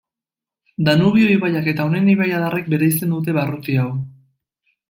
[0.87, 3.89] Danubio ibaiak eta honen ibaiadarrek bereizten dute barruti hau.